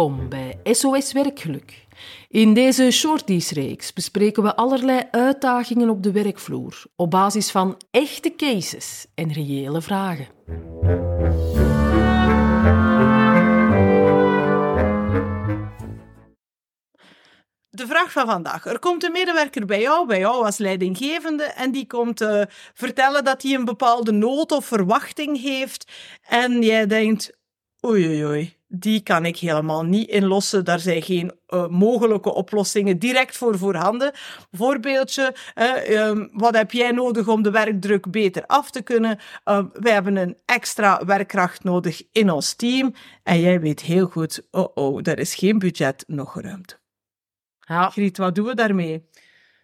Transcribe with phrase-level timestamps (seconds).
[0.00, 1.86] Welkom bij SOS Werkgeluk.
[2.28, 9.06] In deze shorties-reeks bespreken we allerlei uitdagingen op de werkvloer op basis van echte cases
[9.14, 10.26] en reële vragen.
[17.70, 18.66] De vraag van vandaag.
[18.66, 22.42] Er komt een medewerker bij jou, bij jou als leidinggevende, en die komt uh,
[22.74, 25.92] vertellen dat hij een bepaalde nood of verwachting heeft.
[26.28, 27.38] En jij denkt,
[27.86, 30.64] oei oei oei, die kan ik helemaal niet inlossen.
[30.64, 34.12] Daar zijn geen uh, mogelijke oplossingen direct voor voorhanden.
[34.52, 39.18] Voorbeeldje, uh, wat heb jij nodig om de werkdruk beter af te kunnen?
[39.44, 42.94] Uh, wij hebben een extra werkkracht nodig in ons team.
[43.22, 46.78] En jij weet heel goed, oh oh, er is geen budget, nog ruimte.
[47.60, 47.90] Ja.
[47.90, 49.08] Griet, wat doen we daarmee?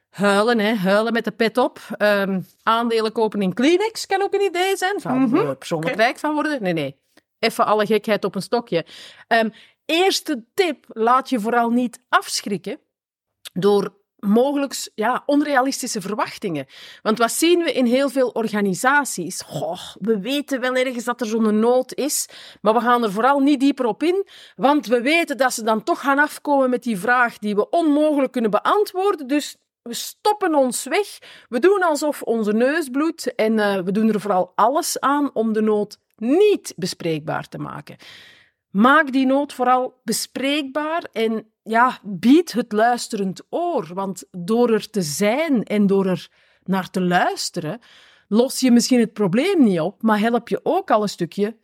[0.08, 0.74] Huilen, hè.
[0.74, 1.80] Huilen met de pet op.
[1.98, 5.00] Um, aandelen kopen in Kleenex kan ook een idee zijn.
[5.00, 5.56] Van mm -hmm.
[5.56, 6.04] persoonlijk okay.
[6.04, 6.62] rijk van worden.
[6.62, 7.04] Nee, nee.
[7.38, 8.86] Even alle gekheid op een stokje.
[9.28, 9.52] Um,
[9.84, 12.80] eerste tip, laat je vooral niet afschrikken
[13.52, 13.94] door
[14.26, 16.66] mogelijk ja, onrealistische verwachtingen.
[17.02, 19.42] Want wat zien we in heel veel organisaties?
[19.42, 22.28] Goh, we weten wel ergens dat er zo'n nood is,
[22.60, 25.82] maar we gaan er vooral niet dieper op in, want we weten dat ze dan
[25.82, 29.26] toch gaan afkomen met die vraag die we onmogelijk kunnen beantwoorden.
[29.26, 34.12] Dus we stoppen ons weg, we doen alsof onze neus bloedt en uh, we doen
[34.12, 37.96] er vooral alles aan om de nood niet bespreekbaar te maken.
[38.70, 43.90] Maak die nood vooral bespreekbaar en ja, bied het luisterend oor.
[43.94, 46.30] Want door er te zijn en door er
[46.64, 47.80] naar te luisteren,
[48.28, 51.56] los je misschien het probleem niet op, maar help je ook al een stukje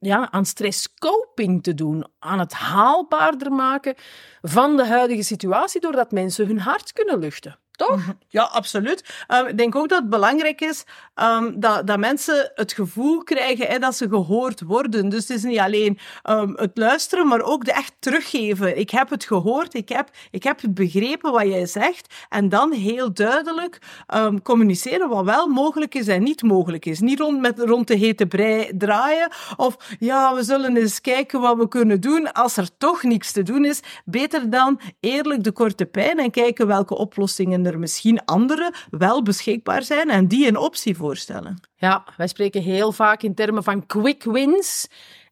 [0.00, 3.94] ja, aan stresscoping te doen, aan het haalbaarder maken
[4.42, 7.58] van de huidige situatie, doordat mensen hun hart kunnen luchten.
[7.86, 8.14] Toch?
[8.28, 9.24] Ja, absoluut.
[9.28, 13.66] Um, ik denk ook dat het belangrijk is um, dat, dat mensen het gevoel krijgen
[13.66, 15.08] hè, dat ze gehoord worden.
[15.08, 15.98] Dus het is niet alleen
[16.30, 18.78] um, het luisteren, maar ook de echt teruggeven.
[18.78, 22.14] Ik heb het gehoord, ik heb, ik heb begrepen wat jij zegt.
[22.28, 23.78] En dan heel duidelijk
[24.42, 27.00] communiceren wat wel mogelijk is en niet mogelijk is.
[27.00, 29.30] Niet rond, met, rond de hete brei draaien.
[29.56, 32.32] Of ja, we zullen eens kijken wat we kunnen doen.
[32.32, 36.66] Als er toch niks te doen is, beter dan eerlijk de korte pijn en kijken
[36.66, 41.60] welke oplossingen er er misschien andere wel beschikbaar zijn en die een optie voorstellen.
[41.76, 44.88] Ja, wij spreken heel vaak in termen van quick wins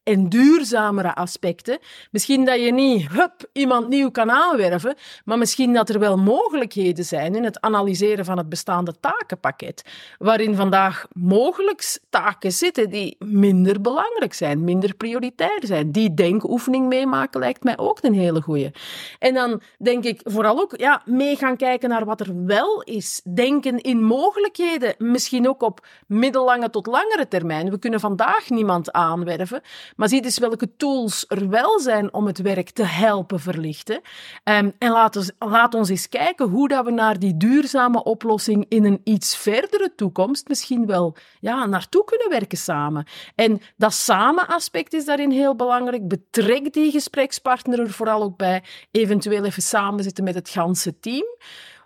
[0.08, 1.78] en duurzamere aspecten.
[2.10, 7.04] Misschien dat je niet hup, iemand nieuw kan aanwerven, maar misschien dat er wel mogelijkheden
[7.04, 9.84] zijn in het analyseren van het bestaande takenpakket,
[10.18, 15.92] waarin vandaag mogelijk taken zitten die minder belangrijk zijn, minder prioritair zijn.
[15.92, 18.70] Die denkoefening meemaken lijkt mij ook een hele goeie.
[19.18, 23.20] En dan denk ik vooral ook ja, mee gaan kijken naar wat er wel is.
[23.34, 27.70] Denken in mogelijkheden, misschien ook op middellange tot langere termijn.
[27.70, 29.62] We kunnen vandaag niemand aanwerven,
[29.98, 34.00] maar zie dus welke tools er wel zijn om het werk te helpen verlichten.
[34.44, 38.66] Um, en laat ons, laat ons eens kijken hoe dat we naar die duurzame oplossing
[38.69, 43.06] in een iets verdere toekomst misschien wel ja, naartoe kunnen werken samen.
[43.34, 46.09] En dat samen aspect is daarin heel belangrijk.
[46.09, 48.62] Betrek die gesprekspartner er vooral ook bij.
[48.91, 51.26] Eventueel even samen zitten met het ganse team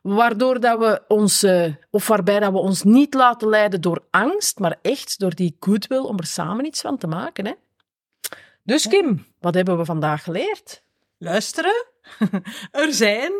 [0.03, 4.59] waardoor dat we ons, uh, of waarbij dat we ons niet laten leiden door angst,
[4.59, 7.47] maar echt door die goodwill om er samen iets van te maken.
[7.47, 7.53] Hè?
[8.65, 10.83] Dus Kim, wat hebben we vandaag geleerd?
[11.19, 11.87] Luisteren,
[12.71, 13.33] er zijn,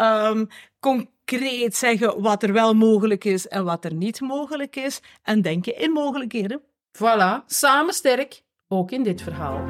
[0.00, 0.48] um,
[0.80, 5.78] concreet zeggen wat er wel mogelijk is en wat er niet mogelijk is en denken
[5.78, 6.62] in mogelijkheden.
[6.98, 9.64] Voilà, samen sterk, ook in dit verhaal.